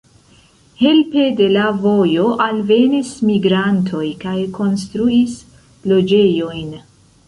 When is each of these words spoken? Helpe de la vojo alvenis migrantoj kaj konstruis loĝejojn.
Helpe 0.79 1.25
de 1.41 1.49
la 1.57 1.65
vojo 1.83 2.25
alvenis 2.47 3.13
migrantoj 3.29 4.05
kaj 4.27 4.37
konstruis 4.61 5.41
loĝejojn. 5.95 6.79